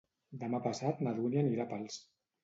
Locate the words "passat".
0.67-1.03